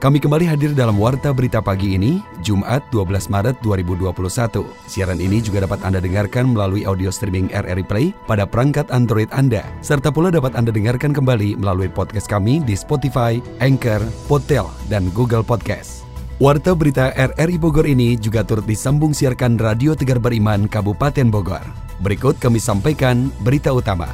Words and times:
Kami 0.00 0.16
kembali 0.16 0.48
hadir 0.48 0.72
dalam 0.72 0.96
Warta 0.96 1.28
Berita 1.28 1.60
Pagi 1.60 1.92
ini, 1.92 2.24
Jumat 2.40 2.80
12 2.88 3.28
Maret 3.28 3.60
2021. 3.60 4.64
Siaran 4.88 5.20
ini 5.20 5.44
juga 5.44 5.68
dapat 5.68 5.84
Anda 5.84 6.00
dengarkan 6.00 6.56
melalui 6.56 6.88
audio 6.88 7.12
streaming 7.12 7.52
RRI 7.52 7.84
Play 7.84 8.06
pada 8.24 8.48
perangkat 8.48 8.88
Android 8.88 9.28
Anda, 9.28 9.60
serta 9.84 10.08
pula 10.08 10.32
dapat 10.32 10.56
Anda 10.56 10.72
dengarkan 10.72 11.12
kembali 11.12 11.60
melalui 11.60 11.92
podcast 11.92 12.32
kami 12.32 12.64
di 12.64 12.72
Spotify, 12.72 13.44
Anchor, 13.60 14.00
Podtail, 14.24 14.72
dan 14.88 15.12
Google 15.12 15.44
Podcast. 15.44 16.08
Warta 16.40 16.72
Berita 16.72 17.12
RRI 17.12 17.60
Bogor 17.60 17.84
ini 17.84 18.16
juga 18.16 18.40
turut 18.40 18.64
disambung 18.64 19.12
siarkan 19.12 19.60
Radio 19.60 19.92
Tegar 19.92 20.16
Beriman 20.16 20.64
Kabupaten 20.64 21.28
Bogor. 21.28 21.68
Berikut 22.00 22.40
kami 22.40 22.56
sampaikan 22.56 23.28
berita 23.44 23.68
utama. 23.68 24.08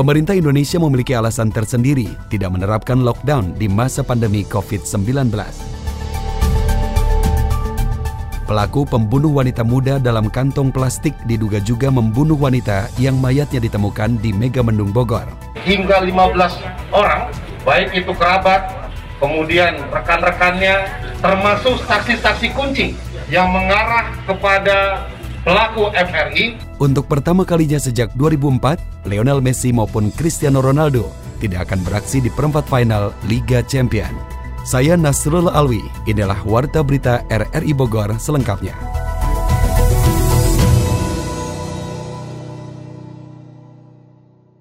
Pemerintah 0.00 0.32
Indonesia 0.32 0.80
memiliki 0.80 1.12
alasan 1.12 1.52
tersendiri 1.52 2.08
tidak 2.32 2.56
menerapkan 2.56 3.04
lockdown 3.04 3.52
di 3.60 3.68
masa 3.68 4.00
pandemi 4.00 4.48
COVID-19. 4.48 5.28
Pelaku 8.48 8.88
pembunuh 8.88 9.28
wanita 9.28 9.60
muda 9.60 10.00
dalam 10.00 10.32
kantong 10.32 10.72
plastik 10.72 11.12
diduga 11.28 11.60
juga 11.60 11.92
membunuh 11.92 12.32
wanita 12.32 12.88
yang 12.96 13.20
mayatnya 13.20 13.60
ditemukan 13.60 14.16
di 14.24 14.32
Megamendung 14.32 14.88
Bogor. 14.88 15.28
Hingga 15.68 16.00
15 16.08 16.96
orang, 16.96 17.28
baik 17.68 17.92
itu 17.92 18.16
kerabat, 18.16 18.72
kemudian 19.20 19.84
rekan-rekannya, 19.92 20.80
termasuk 21.20 21.76
saksi-saksi 21.84 22.48
kunci 22.56 22.96
yang 23.28 23.52
mengarah 23.52 24.16
kepada 24.24 25.04
pelaku 25.44 25.92
FRI. 25.92 26.69
Untuk 26.80 27.12
pertama 27.12 27.44
kalinya 27.44 27.76
sejak 27.76 28.08
2004, 28.16 29.04
Lionel 29.04 29.44
Messi 29.44 29.68
maupun 29.68 30.08
Cristiano 30.16 30.64
Ronaldo 30.64 31.12
tidak 31.36 31.68
akan 31.68 31.84
beraksi 31.84 32.24
di 32.24 32.32
perempat 32.32 32.64
final 32.72 33.12
Liga 33.28 33.60
Champion. 33.60 34.08
Saya 34.64 34.96
Nasrul 34.96 35.52
Alwi, 35.52 35.84
inilah 36.08 36.40
Warta 36.48 36.80
Berita 36.80 37.20
RRI 37.28 37.76
Bogor 37.76 38.16
selengkapnya. 38.16 38.72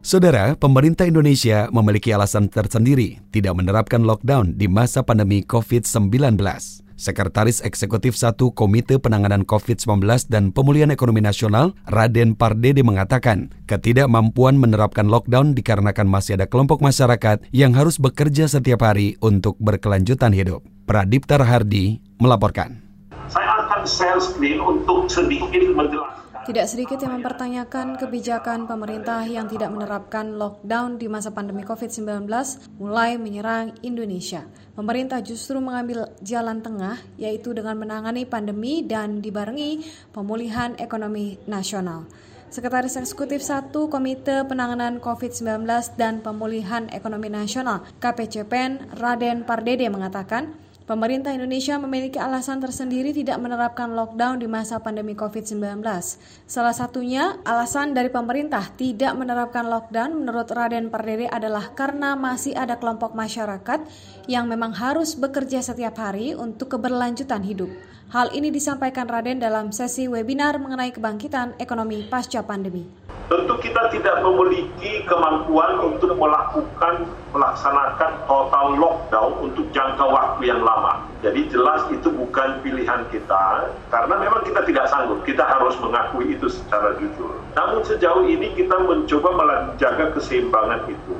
Saudara, 0.03 0.59
pemerintah 0.59 1.07
Indonesia 1.07 1.71
memiliki 1.71 2.11
alasan 2.11 2.51
tersendiri 2.51 3.23
tidak 3.31 3.55
menerapkan 3.55 4.03
lockdown 4.03 4.59
di 4.59 4.67
masa 4.67 5.07
pandemi 5.07 5.39
COVID-19. 5.47 6.35
Sekretaris 6.99 7.63
Eksekutif 7.63 8.19
1 8.19 8.35
Komite 8.51 8.99
Penanganan 8.99 9.47
COVID-19 9.47 10.03
dan 10.27 10.51
Pemulihan 10.51 10.91
Ekonomi 10.91 11.23
Nasional, 11.23 11.71
Raden 11.87 12.35
Pardede 12.35 12.83
mengatakan, 12.83 13.55
ketidakmampuan 13.71 14.59
menerapkan 14.59 15.07
lockdown 15.07 15.55
dikarenakan 15.55 16.11
masih 16.11 16.35
ada 16.35 16.51
kelompok 16.51 16.83
masyarakat 16.83 17.39
yang 17.55 17.71
harus 17.71 18.03
bekerja 18.03 18.51
setiap 18.51 18.83
hari 18.83 19.15
untuk 19.23 19.55
berkelanjutan 19.63 20.35
hidup. 20.35 20.59
Pradipta 20.83 21.39
Hardi 21.39 22.03
melaporkan. 22.19 22.83
Saya 23.31 23.63
akan 23.63 23.87
share 23.87 24.19
screen 24.19 24.59
untuk 24.59 25.07
sedikit 25.07 25.71
menjelaskan 25.71 26.18
tidak 26.49 26.65
sedikit 26.65 26.97
yang 27.05 27.21
mempertanyakan 27.21 27.93
kebijakan 28.01 28.65
pemerintah 28.65 29.21
yang 29.21 29.45
tidak 29.45 29.69
menerapkan 29.69 30.33
lockdown 30.33 30.97
di 30.97 31.05
masa 31.05 31.29
pandemi 31.29 31.61
COVID-19 31.61 32.25
mulai 32.81 33.21
menyerang 33.21 33.77
Indonesia. 33.85 34.49
Pemerintah 34.73 35.21
justru 35.21 35.61
mengambil 35.61 36.09
jalan 36.25 36.65
tengah, 36.65 36.97
yaitu 37.21 37.53
dengan 37.53 37.77
menangani 37.77 38.25
pandemi 38.25 38.81
dan 38.81 39.21
dibarengi 39.21 39.85
pemulihan 40.09 40.73
ekonomi 40.81 41.37
nasional. 41.45 42.09
Sekretaris 42.49 42.97
Eksekutif 42.97 43.45
1 43.45 43.69
Komite 43.69 44.41
Penanganan 44.49 44.97
COVID-19 44.97 45.69
dan 46.01 46.25
Pemulihan 46.25 46.89
Ekonomi 46.89 47.29
Nasional 47.29 47.85
KPCPEN 48.01 48.97
Raden 48.97 49.45
Pardede 49.45 49.85
mengatakan, 49.85 50.57
Pemerintah 50.89 51.37
Indonesia 51.37 51.77
memiliki 51.77 52.17
alasan 52.17 52.57
tersendiri 52.65 53.13
tidak 53.13 53.37
menerapkan 53.37 53.93
lockdown 53.93 54.41
di 54.41 54.49
masa 54.49 54.81
pandemi 54.81 55.13
COVID-19. 55.13 55.85
Salah 56.49 56.73
satunya, 56.73 57.37
alasan 57.45 57.93
dari 57.93 58.09
pemerintah 58.09 58.73
tidak 58.73 59.13
menerapkan 59.13 59.69
lockdown 59.69 60.17
menurut 60.17 60.49
Raden 60.49 60.89
Pardede 60.89 61.29
adalah 61.29 61.77
karena 61.77 62.17
masih 62.17 62.57
ada 62.57 62.81
kelompok 62.81 63.13
masyarakat 63.13 63.85
yang 64.25 64.49
memang 64.49 64.73
harus 64.73 65.13
bekerja 65.13 65.61
setiap 65.61 65.93
hari 66.01 66.33
untuk 66.33 66.73
keberlanjutan 66.73 67.45
hidup. 67.45 67.69
Hal 68.09 68.33
ini 68.33 68.49
disampaikan 68.49 69.05
Raden 69.05 69.37
dalam 69.37 69.69
sesi 69.69 70.09
webinar 70.09 70.57
mengenai 70.57 70.89
kebangkitan 70.89 71.53
ekonomi 71.61 72.09
pasca 72.09 72.41
pandemi. 72.41 72.89
Tentu 73.29 73.61
kita 73.61 73.93
tidak 73.93 74.25
memiliki 74.25 74.88
kemampuan 75.09 75.81
untuk 75.81 76.13
melakukan 76.15 77.09
melaksanakan 77.33 78.11
total 78.29 78.77
lockdown 78.77 79.31
untuk 79.49 79.65
jangka 79.73 80.05
waktu 80.05 80.53
yang 80.53 80.61
lama. 80.61 81.03
Jadi 81.19 81.51
jelas 81.51 81.83
itu 81.91 82.07
bukan 82.13 82.63
pilihan 82.63 83.03
kita 83.11 83.67
karena 83.91 84.15
memang 84.15 84.41
kita 84.45 84.63
tidak 84.63 84.85
sanggup. 84.87 85.19
Kita 85.27 85.43
harus 85.43 85.75
mengakui 85.83 86.37
itu 86.37 86.47
secara 86.47 86.95
jujur. 87.01 87.35
Namun 87.57 87.83
sejauh 87.83 88.23
ini 88.23 88.53
kita 88.55 88.77
mencoba 88.79 89.29
menjaga 89.35 90.15
keseimbangan 90.15 90.87
itu 90.87 91.13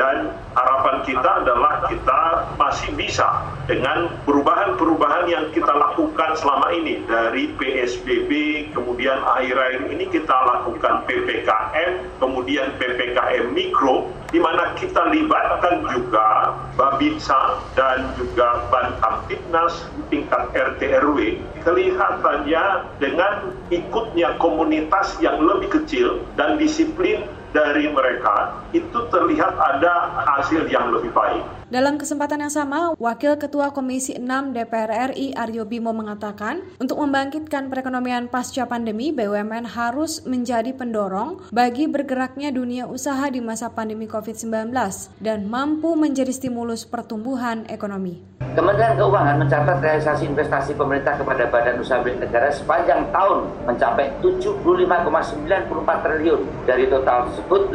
dan 0.00 0.32
harapan 0.56 1.04
kita 1.04 1.44
adalah 1.44 1.84
kita 1.84 2.48
masih 2.56 2.88
bisa 2.96 3.44
dengan 3.68 4.08
perubahan-perubahan 4.24 5.28
yang 5.28 5.44
kita 5.52 5.68
lakukan 5.76 6.32
selama 6.40 6.72
ini. 6.72 7.04
Dari 7.04 7.52
PSBB 7.60 8.30
kemudian 8.72 9.20
akhir-akhir 9.20 9.92
ini 9.92 10.08
kita 10.08 10.32
lakukan 10.32 11.04
PPKM 11.04 12.16
kemudian 12.16 12.72
PPKM 12.80 13.52
mikro 13.52 14.08
di 14.32 14.40
mana 14.40 14.72
kita 14.80 15.12
libatkan 15.12 15.84
juga 15.92 16.56
Babinsa 16.80 17.60
dan 17.76 18.08
juga 18.16 18.64
Bantam 18.72 19.20
Tipnas 19.28 19.84
tingkat 20.08 20.48
RT 20.56 20.80
RW 21.04 21.36
kelihatannya 21.60 22.64
dengan 23.02 23.52
ikutnya 23.68 24.38
komunitas 24.40 25.18
yang 25.20 25.42
lebih 25.44 25.82
kecil 25.82 26.24
dan 26.38 26.56
disiplin 26.56 27.26
dari 27.50 27.90
mereka 27.90 28.62
itu 28.70 28.98
terlihat 29.10 29.54
ada 29.58 30.22
hasil 30.26 30.66
yang 30.70 30.90
lebih 30.94 31.10
baik. 31.10 31.59
Dalam 31.70 32.02
kesempatan 32.02 32.42
yang 32.42 32.50
sama, 32.50 32.98
Wakil 32.98 33.38
Ketua 33.38 33.70
Komisi 33.70 34.18
6 34.18 34.26
DPR 34.26 35.14
RI 35.14 35.38
Aryo 35.38 35.62
Bimo 35.70 35.94
mengatakan, 35.94 36.66
untuk 36.82 36.98
membangkitkan 36.98 37.70
perekonomian 37.70 38.26
pasca 38.26 38.66
pandemi, 38.66 39.14
BUMN 39.14 39.70
harus 39.78 40.26
menjadi 40.26 40.74
pendorong 40.74 41.38
bagi 41.54 41.86
bergeraknya 41.86 42.50
dunia 42.50 42.90
usaha 42.90 43.22
di 43.30 43.38
masa 43.38 43.70
pandemi 43.70 44.10
COVID-19 44.10 44.74
dan 45.22 45.46
mampu 45.46 45.94
menjadi 45.94 46.34
stimulus 46.34 46.82
pertumbuhan 46.82 47.62
ekonomi. 47.70 48.18
Kementerian 48.50 48.98
Keuangan 48.98 49.46
mencatat 49.46 49.78
realisasi 49.78 50.26
investasi 50.26 50.74
pemerintah 50.74 51.14
kepada 51.14 51.46
badan 51.54 51.78
usaha 51.78 52.02
milik 52.02 52.18
negara 52.18 52.50
sepanjang 52.50 53.06
tahun 53.14 53.46
mencapai 53.62 54.10
75,94 54.18 55.70
triliun. 56.02 56.40
Dari 56.66 56.90
total 56.90 57.30
tersebut, 57.30 57.70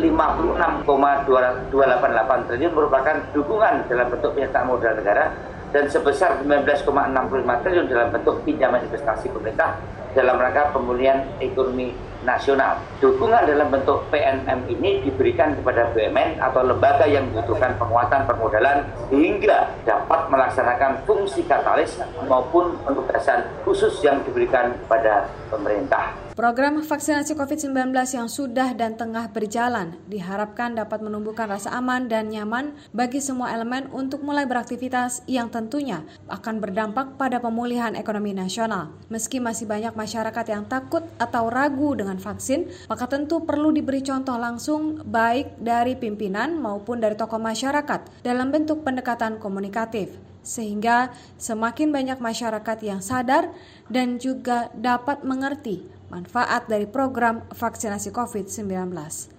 56,288 0.84 2.47
triliun 2.51 2.73
merupakan 2.75 3.16
dukungan 3.31 3.84
dalam 3.88 4.07
bentuk 4.12 4.35
penyertaan 4.35 4.68
modal 4.68 4.94
negara 4.97 5.34
dan 5.75 5.91
sebesar 5.91 6.40
19,65 6.44 7.62
triliun 7.63 7.88
dalam 7.91 8.07
bentuk 8.13 8.35
pinjaman 8.47 8.79
investasi 8.88 9.28
pemerintah 9.28 9.75
dalam 10.15 10.39
rangka 10.39 10.71
pemulihan 10.71 11.27
ekonomi 11.43 11.91
nasional. 12.25 12.81
Dukungan 12.97 13.45
dalam 13.45 13.69
bentuk 13.69 14.09
PNM 14.09 14.65
ini 14.71 15.05
diberikan 15.05 15.53
kepada 15.61 15.93
BUMN 15.93 16.41
atau 16.41 16.66
lembaga 16.66 17.05
yang 17.05 17.29
membutuhkan 17.29 17.78
penguatan 17.78 18.25
permodalan 18.25 18.90
hingga 19.13 19.69
dapat 19.85 20.31
melaksanakan 20.34 21.05
fungsi 21.05 21.45
katalis 21.45 22.01
maupun 22.25 22.79
penugasan 22.81 23.45
khusus 23.61 24.01
yang 24.01 24.25
diberikan 24.25 24.73
kepada 24.87 25.29
pemerintah. 25.53 26.25
Program 26.35 26.84
vaksinasi 26.84 27.31
COVID-19 27.40 27.95
yang 27.95 28.28
sudah 28.28 28.75
dan 28.75 28.99
tengah 28.99 29.31
berjalan 29.31 29.95
diharapkan 30.11 30.75
dapat 30.75 30.99
menumbuhkan 30.99 31.47
rasa 31.47 31.72
aman 31.72 32.11
dan 32.11 32.28
nyaman 32.28 32.75
bagi 32.91 33.23
semua 33.23 33.55
elemen 33.55 33.87
untuk 33.95 34.19
mulai 34.19 34.43
beraktivitas 34.43 35.23
yang 35.31 35.47
tentunya 35.47 36.03
akan 36.28 36.59
berdampak 36.59 37.16
pada 37.16 37.40
pemulihan 37.40 37.95
ekonomi 37.95 38.35
nasional. 38.35 38.91
Meski 39.07 39.40
masih 39.40 39.63
banyak 39.63 39.95
masyarakat 39.95 40.04
yang 40.47 40.66
takut 40.69 41.03
atau 41.17 41.49
ragu 41.49 41.97
dengan 41.97 42.22
vaksin, 42.22 42.69
maka 42.87 43.09
tentu 43.09 43.43
perlu 43.43 43.73
diberi 43.73 44.05
contoh 44.05 44.37
langsung 44.37 45.02
baik 45.03 45.59
dari 45.59 45.97
pimpinan 45.97 46.55
maupun 46.61 47.02
dari 47.02 47.17
tokoh 47.17 47.41
masyarakat 47.41 48.23
dalam 48.23 48.53
bentuk 48.53 48.85
pendekatan 48.85 49.41
komunikatif 49.41 50.13
sehingga 50.46 51.09
semakin 51.41 51.90
banyak 51.90 52.22
masyarakat 52.22 52.78
yang 52.85 53.02
sadar 53.02 53.49
dan 53.90 54.22
juga 54.22 54.69
dapat 54.78 55.25
mengerti 55.25 55.81
manfaat 56.13 56.69
dari 56.69 56.85
program 56.85 57.41
vaksinasi 57.49 58.13
COVID-19. 58.13 59.34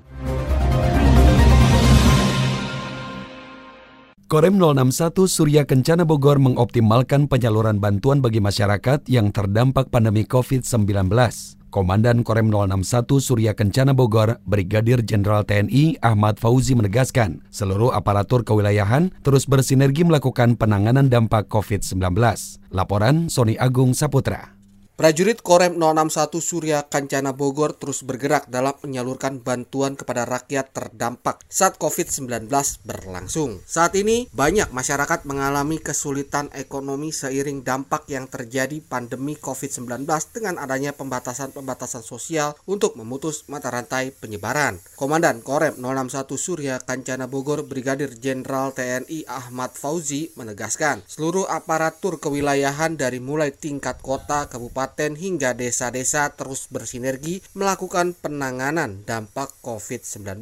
Korem 4.26 4.58
061 4.58 5.30
Surya 5.30 5.62
Kencana 5.62 6.02
Bogor 6.02 6.42
mengoptimalkan 6.42 7.30
penyaluran 7.30 7.78
bantuan 7.78 8.18
bagi 8.18 8.42
masyarakat 8.42 9.06
yang 9.06 9.30
terdampak 9.30 9.86
pandemi 9.94 10.26
COVID-19. 10.26 11.14
Komandan 11.70 12.26
Korem 12.26 12.50
061 12.50 13.22
Surya 13.22 13.54
Kencana 13.54 13.94
Bogor, 13.94 14.42
Brigadir 14.42 15.06
Jenderal 15.06 15.46
TNI 15.46 16.02
Ahmad 16.02 16.42
Fauzi 16.42 16.74
menegaskan, 16.74 17.46
seluruh 17.54 17.94
aparatur 17.94 18.42
kewilayahan 18.42 19.14
terus 19.22 19.46
bersinergi 19.46 20.02
melakukan 20.02 20.58
penanganan 20.58 21.06
dampak 21.06 21.46
COVID-19. 21.46 22.02
Laporan 22.74 23.30
Sony 23.30 23.54
Agung 23.62 23.94
Saputra. 23.94 24.55
Prajurit 24.96 25.44
Korem 25.44 25.76
061 25.76 26.40
Surya 26.40 26.88
Kancana 26.88 27.36
Bogor 27.36 27.76
terus 27.76 28.00
bergerak 28.00 28.48
dalam 28.48 28.72
menyalurkan 28.80 29.44
bantuan 29.44 29.92
kepada 29.92 30.24
rakyat 30.24 30.72
terdampak 30.72 31.44
saat 31.52 31.76
COVID-19 31.76 32.48
berlangsung. 32.80 33.60
Saat 33.68 33.92
ini, 34.00 34.24
banyak 34.32 34.72
masyarakat 34.72 35.28
mengalami 35.28 35.84
kesulitan 35.84 36.48
ekonomi 36.56 37.12
seiring 37.12 37.60
dampak 37.60 38.08
yang 38.08 38.24
terjadi 38.24 38.80
pandemi 38.80 39.36
COVID-19 39.36 40.08
dengan 40.32 40.56
adanya 40.56 40.96
pembatasan-pembatasan 40.96 42.00
sosial 42.00 42.56
untuk 42.64 42.96
memutus 42.96 43.44
mata 43.52 43.68
rantai 43.68 44.16
penyebaran. 44.16 44.80
Komandan 44.96 45.44
Korem 45.44 45.76
061 45.76 46.40
Surya 46.40 46.80
Kancana 46.80 47.28
Bogor 47.28 47.68
Brigadir 47.68 48.16
Jenderal 48.16 48.72
TNI 48.72 49.28
Ahmad 49.28 49.76
Fauzi 49.76 50.32
menegaskan, 50.40 51.04
seluruh 51.04 51.44
aparatur 51.52 52.16
kewilayahan 52.16 52.96
dari 52.96 53.20
mulai 53.20 53.52
tingkat 53.52 54.00
kota, 54.00 54.48
kabupaten, 54.48 54.85
kabupaten 54.86 55.18
hingga 55.18 55.50
desa-desa 55.58 56.30
terus 56.38 56.70
bersinergi 56.70 57.42
melakukan 57.58 58.14
penanganan 58.14 59.02
dampak 59.02 59.50
COVID-19. 59.58 60.38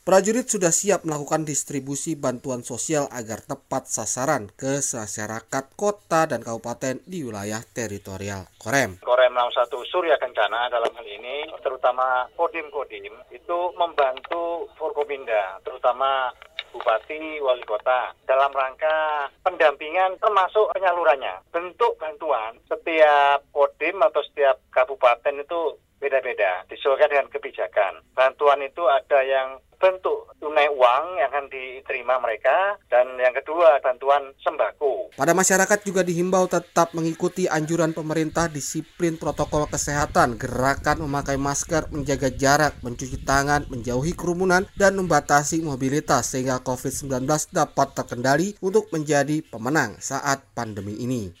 Prajurit 0.00 0.48
sudah 0.48 0.72
siap 0.72 1.04
melakukan 1.04 1.44
distribusi 1.44 2.16
bantuan 2.16 2.64
sosial 2.64 3.04
agar 3.12 3.44
tepat 3.44 3.92
sasaran 3.92 4.48
ke 4.56 4.80
masyarakat 4.80 5.64
kota 5.76 6.24
dan 6.24 6.40
kabupaten 6.40 7.04
di 7.04 7.20
wilayah 7.20 7.60
teritorial 7.76 8.48
Korem. 8.56 8.96
Korem 9.04 9.36
61 9.36 9.92
Surya 9.92 10.16
Kencana 10.16 10.72
dalam 10.72 10.90
hal 10.96 11.06
ini 11.06 11.52
terutama 11.60 12.24
Kodim-Kodim 12.32 13.12
itu 13.28 13.58
membantu 13.76 14.72
Forkopinda 14.80 15.60
terutama 15.68 16.32
bupati, 16.72 17.38
wali 17.38 17.62
kota 17.68 18.16
dalam 18.24 18.50
rangka 18.50 19.28
pendampingan 19.44 20.16
termasuk 20.18 20.72
penyalurannya. 20.72 21.44
Bentuk 21.52 22.00
bantuan 22.00 22.56
setiap 22.66 23.44
kodim 23.52 24.00
atau 24.00 24.24
setiap 24.24 24.58
kabupaten 24.72 25.38
itu 25.38 25.76
beda-beda, 26.02 26.66
disesuaikan 26.66 27.06
dengan 27.06 27.30
kebijakan. 27.30 28.02
Bantuan 28.18 28.58
itu 28.66 28.82
ada 28.90 29.22
yang 29.22 29.62
bentuk 29.82 30.30
tunai 30.38 30.70
uang 30.70 31.18
yang 31.18 31.26
akan 31.26 31.50
diterima 31.50 32.22
mereka 32.22 32.78
dan 32.86 33.18
yang 33.18 33.34
kedua 33.34 33.82
bantuan 33.82 34.30
sembako. 34.38 35.10
Pada 35.18 35.34
masyarakat 35.34 35.82
juga 35.82 36.06
dihimbau 36.06 36.46
tetap 36.46 36.94
mengikuti 36.94 37.50
anjuran 37.50 37.90
pemerintah 37.90 38.46
disiplin 38.46 39.18
protokol 39.18 39.66
kesehatan, 39.66 40.38
gerakan 40.38 41.02
memakai 41.02 41.34
masker, 41.34 41.90
menjaga 41.90 42.30
jarak, 42.30 42.78
mencuci 42.86 43.26
tangan, 43.26 43.66
menjauhi 43.66 44.14
kerumunan 44.14 44.70
dan 44.78 44.94
membatasi 44.94 45.66
mobilitas 45.66 46.30
sehingga 46.30 46.62
COVID-19 46.62 47.26
dapat 47.50 47.98
terkendali 47.98 48.54
untuk 48.62 48.86
menjadi 48.94 49.42
pemenang 49.42 49.98
saat 49.98 50.46
pandemi 50.54 50.94
ini. 51.02 51.34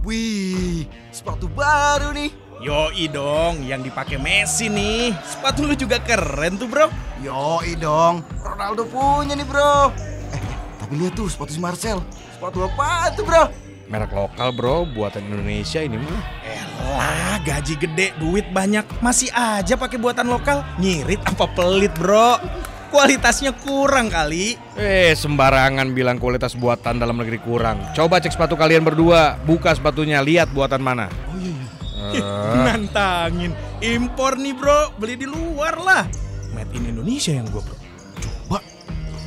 Wih, 0.00 0.69
sepatu 1.10 1.50
baru 1.50 2.14
nih. 2.14 2.30
Yoi 2.60 3.08
dong, 3.08 3.64
yang 3.64 3.80
dipakai 3.80 4.20
Messi 4.20 4.68
nih. 4.68 5.16
Sepatu 5.24 5.64
lu 5.64 5.72
juga 5.72 5.96
keren 5.96 6.60
tuh, 6.60 6.68
Bro. 6.68 6.92
Yoi 7.24 7.72
dong, 7.80 8.20
Ronaldo 8.44 8.84
punya 8.84 9.32
nih, 9.32 9.48
Bro. 9.48 9.96
Eh, 10.32 10.36
eh 10.36 10.56
tapi 10.76 11.00
lihat 11.00 11.16
tuh 11.16 11.32
sepatu 11.32 11.56
si 11.56 11.60
Marcel. 11.60 12.04
Sepatu 12.36 12.68
apa 12.68 13.16
tuh, 13.16 13.24
Bro? 13.24 13.48
Merek 13.88 14.12
lokal, 14.12 14.48
Bro, 14.52 14.92
buatan 14.92 15.24
Indonesia 15.26 15.80
ini 15.80 15.98
mah. 15.98 16.20
Elah, 16.44 17.40
gaji 17.42 17.74
gede, 17.74 18.12
duit 18.20 18.46
banyak, 18.52 18.84
masih 19.00 19.32
aja 19.32 19.74
pakai 19.74 19.96
buatan 19.96 20.28
lokal. 20.28 20.60
Nyirit 20.76 21.24
apa 21.24 21.48
pelit, 21.56 21.90
Bro? 21.96 22.38
Kualitasnya 22.90 23.54
kurang 23.54 24.10
kali. 24.10 24.58
Eh, 24.74 25.14
sembarangan 25.14 25.94
bilang 25.94 26.18
kualitas 26.18 26.58
buatan 26.58 26.98
dalam 26.98 27.14
negeri 27.22 27.38
kurang. 27.38 27.94
Coba 27.94 28.18
cek 28.18 28.34
sepatu 28.34 28.58
kalian 28.58 28.82
berdua, 28.82 29.38
buka 29.46 29.70
sepatunya, 29.70 30.18
lihat 30.18 30.50
buatan 30.50 30.82
mana. 30.82 31.06
Oh 31.30 31.38
iya, 31.38 31.54
iya. 32.18 32.24
Nantangin. 32.66 33.54
Impor 33.78 34.34
nih 34.34 34.58
bro, 34.58 34.90
beli 34.98 35.14
di 35.14 35.26
luar 35.30 35.78
lah. 35.78 36.04
Made 36.50 36.74
in 36.74 36.90
Indonesia 36.90 37.30
yang 37.30 37.46
gue 37.46 37.62
bro. 37.62 37.78
Coba. 38.18 38.58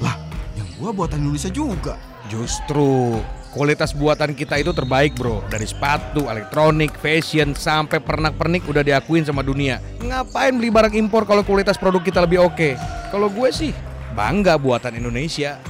Lah, 0.04 0.16
yang 0.60 0.68
gue 0.76 0.90
buatan 0.92 1.24
Indonesia 1.24 1.48
juga. 1.48 1.96
Justru 2.28 3.16
kualitas 3.54 3.94
buatan 3.94 4.34
kita 4.34 4.58
itu 4.58 4.74
terbaik 4.74 5.14
bro. 5.14 5.46
Dari 5.48 5.70
sepatu, 5.70 6.28
elektronik, 6.28 6.98
fashion, 6.98 7.54
sampai 7.54 8.02
pernak-pernik 8.02 8.66
udah 8.66 8.82
diakuin 8.82 9.24
sama 9.24 9.46
dunia. 9.46 9.78
Ngapain 10.02 10.58
beli 10.58 10.74
barang 10.74 10.98
impor 10.98 11.24
kalau 11.30 11.46
kualitas 11.46 11.78
produk 11.78 12.02
kita 12.02 12.26
lebih 12.26 12.42
oke? 12.42 12.76
Kalau 13.14 13.30
gue 13.30 13.50
sih 13.54 13.72
bangga 14.18 14.58
buatan 14.58 14.98
Indonesia. 14.98 15.62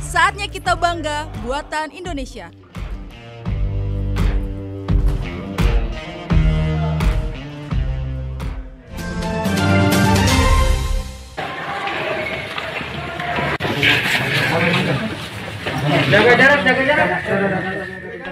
Saatnya 0.00 0.50
kita 0.50 0.74
bangga 0.74 1.28
buatan 1.44 1.94
Indonesia 1.94 2.50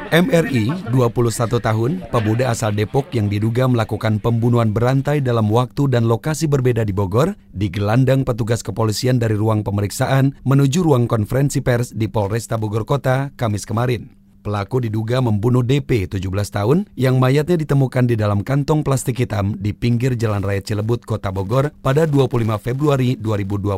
MRI, 0.08 0.66
21 0.90 1.62
tahun, 1.62 2.02
pemuda 2.10 2.50
asal 2.50 2.74
Depok 2.74 3.06
yang 3.14 3.30
diduga 3.30 3.70
melakukan 3.70 4.18
pembunuhan 4.18 4.74
berantai 4.74 5.22
dalam 5.22 5.46
waktu 5.46 5.86
dan 5.86 6.10
lokasi 6.10 6.50
berbeda 6.50 6.82
di 6.82 6.90
Bogor, 6.90 7.38
digelandang 7.54 8.26
petugas 8.26 8.66
kepolisian 8.66 9.22
dari 9.22 9.38
ruang 9.38 9.62
pemeriksaan 9.62 10.34
menuju 10.42 10.82
ruang 10.82 11.06
konferensi 11.06 11.62
pers 11.62 11.94
di 11.94 12.10
Polresta 12.10 12.58
Bogor 12.58 12.82
Kota, 12.82 13.30
Kamis 13.38 13.62
kemarin. 13.62 14.17
Pelaku 14.48 14.80
diduga 14.80 15.20
membunuh 15.20 15.60
DP 15.60 16.08
17 16.08 16.24
tahun 16.48 16.88
yang 16.96 17.20
mayatnya 17.20 17.60
ditemukan 17.60 18.08
di 18.08 18.16
dalam 18.16 18.40
kantong 18.40 18.80
plastik 18.80 19.20
hitam 19.20 19.52
di 19.60 19.76
pinggir 19.76 20.16
Jalan 20.16 20.40
Raya 20.40 20.64
Cilebut, 20.64 21.04
Kota 21.04 21.28
Bogor 21.28 21.68
pada 21.84 22.08
25 22.08 22.56
Februari 22.56 23.12
2021 23.20 23.76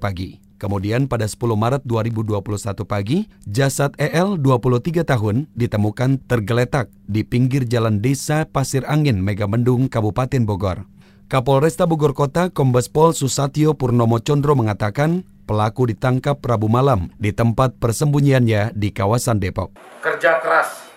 pagi. 0.00 0.40
Kemudian 0.56 1.04
pada 1.04 1.28
10 1.28 1.36
Maret 1.52 1.84
2021 1.84 2.88
pagi, 2.88 3.28
jasad 3.44 3.92
EL 4.00 4.40
23 4.40 5.04
tahun 5.04 5.52
ditemukan 5.52 6.24
tergeletak 6.24 6.88
di 7.04 7.20
pinggir 7.20 7.68
jalan 7.68 8.00
desa 8.00 8.48
Pasir 8.48 8.88
Angin, 8.88 9.20
Megamendung, 9.20 9.92
Kabupaten 9.92 10.48
Bogor. 10.48 10.88
Kapolresta 11.28 11.84
Bogor 11.84 12.16
Kota 12.16 12.48
Kombes 12.48 12.88
Pol 12.88 13.12
Susatyo 13.12 13.76
Purnomo 13.76 14.16
Condro 14.24 14.56
mengatakan 14.56 15.28
pelaku 15.46 15.94
ditangkap 15.94 16.42
Rabu 16.42 16.66
malam 16.66 17.14
di 17.16 17.30
tempat 17.30 17.78
persembunyiannya 17.78 18.74
di 18.74 18.90
kawasan 18.90 19.38
Depok. 19.38 19.72
Kerja 20.02 20.42
keras, 20.42 20.90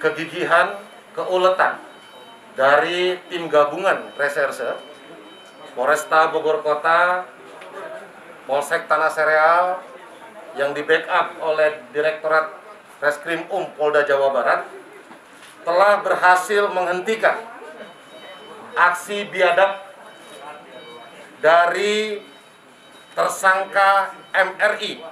kegigihan, 0.00 0.80
keuletan 1.12 1.76
dari 2.56 3.20
tim 3.28 3.46
gabungan 3.46 4.10
reserse 4.16 4.74
Polresta 5.76 6.32
Bogor 6.32 6.64
Kota 6.64 7.28
Polsek 8.48 8.90
Tanah 8.90 9.12
Sereal 9.12 9.78
yang 10.58 10.74
di 10.74 10.82
backup 10.82 11.38
oleh 11.38 11.86
Direktorat 11.94 12.50
Reskrim 12.98 13.46
Um 13.54 13.70
Polda 13.78 14.02
Jawa 14.02 14.34
Barat 14.34 14.60
telah 15.62 16.00
berhasil 16.02 16.72
menghentikan 16.72 17.36
aksi 18.74 19.28
biadab 19.28 19.80
dari 21.40 22.20
tersangka 23.20 24.16
MRI 24.32 25.04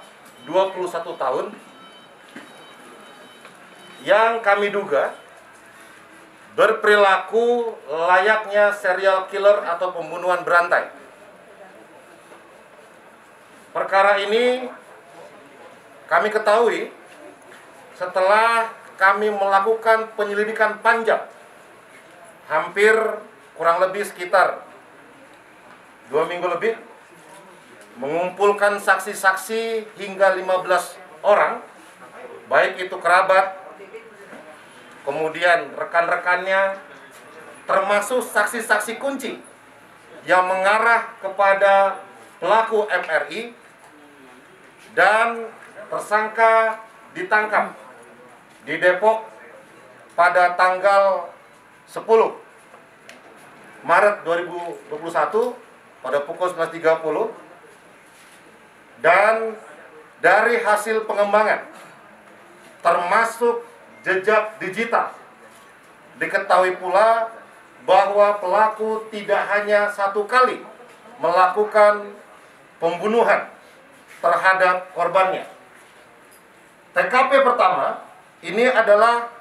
21 0.49 1.13
tahun 1.13 1.53
yang 4.01 4.41
kami 4.41 4.73
duga 4.73 5.13
berperilaku 6.57 7.69
layaknya 7.85 8.73
serial 8.73 9.29
killer 9.29 9.61
atau 9.61 9.93
pembunuhan 9.93 10.41
berantai. 10.41 10.89
Perkara 13.69 14.17
ini 14.17 14.65
kami 16.09 16.33
ketahui 16.33 16.89
setelah 17.93 18.73
kami 18.97 19.29
melakukan 19.29 20.09
penyelidikan 20.17 20.81
panjang 20.81 21.21
hampir 22.49 22.97
kurang 23.53 23.77
lebih 23.85 24.01
sekitar 24.01 24.65
dua 26.09 26.25
minggu 26.25 26.49
lebih 26.49 26.88
mengumpulkan 27.99 28.79
saksi-saksi 28.79 29.91
hingga 29.99 30.31
15 30.39 31.19
orang 31.19 31.59
baik 32.47 32.87
itu 32.87 32.95
kerabat 32.95 33.59
kemudian 35.03 35.75
rekan-rekannya 35.75 36.79
termasuk 37.67 38.23
saksi-saksi 38.23 38.95
kunci 38.97 39.43
yang 40.23 40.47
mengarah 40.47 41.11
kepada 41.19 41.99
pelaku 42.39 42.87
MRI 42.87 43.51
dan 44.95 45.51
tersangka 45.91 46.79
ditangkap 47.11 47.75
di 48.63 48.79
Depok 48.79 49.27
pada 50.15 50.55
tanggal 50.55 51.35
10 51.91 51.99
Maret 53.83 54.15
2021 54.23 54.87
pada 55.99 56.19
pukul 56.23 56.47
19.30 56.55 57.48
dan 58.99 59.55
dari 60.19 60.59
hasil 60.59 61.07
pengembangan 61.07 61.63
termasuk 62.83 63.63
jejak 64.03 64.55
digital 64.59 65.11
diketahui 66.19 66.75
pula 66.79 67.31
bahwa 67.87 68.37
pelaku 68.43 69.07
tidak 69.09 69.39
hanya 69.55 69.87
satu 69.89 70.27
kali 70.27 70.59
melakukan 71.23 72.11
pembunuhan 72.79 73.47
terhadap 74.19 74.91
korbannya. 74.91 75.47
TKP 76.91 77.31
pertama 77.43 78.03
ini 78.43 78.67
adalah 78.67 79.31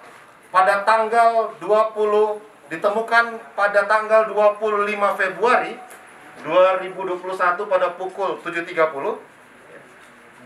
pada 0.54 0.86
tanggal 0.86 1.54
20 1.58 2.70
ditemukan 2.70 3.24
pada 3.58 3.80
tanggal 3.90 4.30
25 4.30 5.18
Februari 5.18 5.74
2021 6.46 7.66
pada 7.66 7.88
pukul 7.98 8.38
7.30 8.44 9.27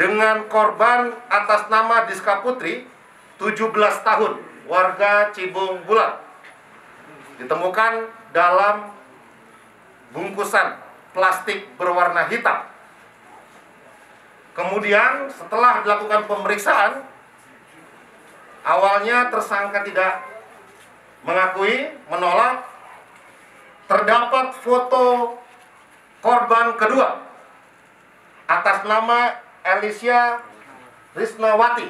dengan 0.01 0.49
korban 0.49 1.13
atas 1.29 1.69
nama 1.69 2.09
Diska 2.09 2.41
Putri 2.41 2.89
17 3.37 3.73
tahun 4.07 4.33
warga 4.65 5.35
Cibung 5.35 5.85
Bulat 5.85 6.23
ditemukan 7.37 8.09
dalam 8.33 8.89
bungkusan 10.15 10.79
plastik 11.13 11.69
berwarna 11.77 12.29
hitam. 12.29 12.65
Kemudian 14.53 15.33
setelah 15.33 15.81
dilakukan 15.81 16.29
pemeriksaan 16.29 17.05
awalnya 18.63 19.33
tersangka 19.33 19.81
tidak 19.85 20.23
mengakui 21.25 21.89
menolak 22.13 22.69
terdapat 23.89 24.57
foto 24.61 25.37
korban 26.21 26.77
kedua 26.77 27.25
atas 28.47 28.85
nama 28.85 29.33
Alicia 29.62 30.42
Risnawati 31.14 31.88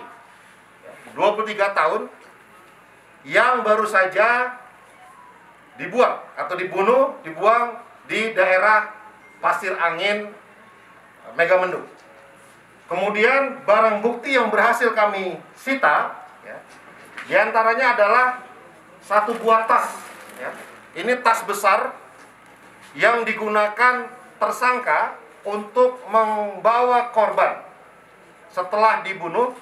23 1.17 1.79
tahun 1.79 2.03
yang 3.23 3.63
baru 3.63 3.87
saja 3.87 4.59
dibuang 5.79 6.21
atau 6.37 6.55
dibunuh 6.59 7.17
dibuang 7.23 7.79
di 8.11 8.35
daerah 8.37 8.93
Pasir 9.41 9.73
Angin 9.79 10.31
Megamendung. 11.33 11.87
Kemudian 12.91 13.65
barang 13.65 14.05
bukti 14.05 14.37
yang 14.37 14.53
berhasil 14.53 14.93
kami 14.93 15.41
sita 15.57 16.13
ya, 16.45 16.59
di 17.25 17.35
antaranya 17.39 17.97
adalah 17.97 18.27
satu 19.01 19.33
buah 19.41 19.65
tas. 19.65 19.97
Ya. 20.37 20.51
Ini 20.93 21.25
tas 21.25 21.41
besar 21.49 21.97
yang 22.93 23.25
digunakan 23.25 24.13
tersangka 24.37 25.17
untuk 25.43 25.99
membawa 26.07 27.11
korban 27.11 27.63
setelah 28.53 29.03
dibunuh 29.03 29.57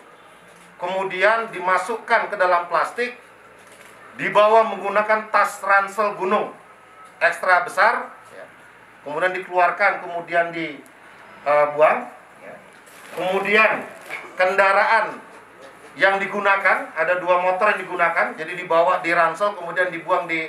kemudian 0.80 1.52
dimasukkan 1.52 2.32
ke 2.32 2.36
dalam 2.36 2.66
plastik 2.66 3.16
dibawa 4.16 4.66
menggunakan 4.74 5.30
tas 5.32 5.60
ransel 5.62 6.16
gunung 6.18 6.52
ekstra 7.20 7.62
besar 7.64 8.10
ya. 8.32 8.44
kemudian 9.06 9.32
dikeluarkan 9.36 9.92
kemudian 10.04 10.46
dibuang 10.50 12.08
ya. 12.42 12.54
kemudian 13.14 13.72
kendaraan 14.34 15.20
yang 16.00 16.16
digunakan 16.16 16.88
ada 16.96 17.20
dua 17.20 17.44
motor 17.44 17.76
yang 17.76 17.80
digunakan 17.84 18.26
jadi 18.34 18.52
dibawa 18.56 19.04
di 19.04 19.12
ransel 19.12 19.52
kemudian 19.54 19.92
dibuang 19.92 20.24
di 20.24 20.48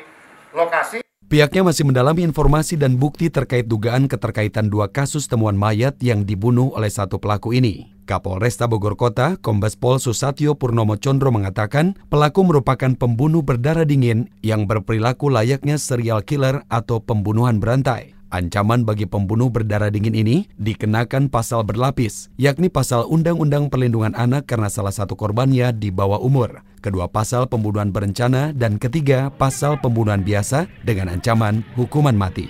lokasi 0.55 1.03
Pihaknya 1.31 1.63
masih 1.63 1.87
mendalami 1.87 2.27
informasi 2.27 2.75
dan 2.75 2.99
bukti 2.99 3.31
terkait 3.31 3.63
dugaan 3.63 4.11
keterkaitan 4.11 4.67
dua 4.67 4.91
kasus 4.91 5.31
temuan 5.31 5.55
mayat 5.55 5.95
yang 6.03 6.27
dibunuh 6.27 6.75
oleh 6.75 6.91
satu 6.91 7.23
pelaku 7.23 7.55
ini. 7.55 7.95
Kapolresta 8.03 8.67
Bogor 8.67 8.99
Kota, 8.99 9.39
Kombes 9.39 9.79
Pol 9.79 10.03
Susatyo 10.03 10.59
Purnomo 10.59 10.99
Condro 10.99 11.31
mengatakan 11.31 11.95
pelaku 12.11 12.43
merupakan 12.43 12.91
pembunuh 12.99 13.47
berdarah 13.47 13.87
dingin 13.87 14.27
yang 14.43 14.67
berperilaku 14.67 15.31
layaknya 15.31 15.79
serial 15.79 16.19
killer 16.19 16.67
atau 16.67 16.99
pembunuhan 16.99 17.63
berantai. 17.63 18.11
Ancaman 18.31 18.87
bagi 18.87 19.03
pembunuh 19.03 19.51
berdarah 19.51 19.91
dingin 19.91 20.15
ini 20.15 20.47
dikenakan 20.55 21.27
pasal 21.27 21.67
berlapis, 21.67 22.31
yakni 22.39 22.71
pasal 22.71 23.03
Undang-Undang 23.11 23.67
Perlindungan 23.67 24.15
Anak 24.15 24.47
karena 24.47 24.71
salah 24.71 24.95
satu 24.95 25.19
korbannya 25.19 25.75
di 25.75 25.91
bawah 25.91 26.15
umur, 26.15 26.63
kedua 26.79 27.11
pasal 27.11 27.51
pembunuhan 27.51 27.91
berencana, 27.91 28.55
dan 28.55 28.79
ketiga 28.79 29.35
pasal 29.35 29.83
pembunuhan 29.83 30.23
biasa 30.23 30.71
dengan 30.87 31.11
ancaman 31.11 31.67
hukuman 31.75 32.15
mati. 32.15 32.47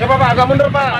Ya 0.00 0.06
Pak, 0.08 0.28
agak 0.32 0.46
mundur 0.48 0.72
Pak. 0.72 0.90